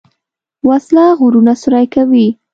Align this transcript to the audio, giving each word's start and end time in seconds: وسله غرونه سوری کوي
وسله 0.69 1.05
غرونه 1.19 1.53
سوری 1.61 1.85
کوي 1.93 2.27